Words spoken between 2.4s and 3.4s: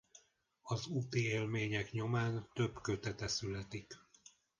több kötete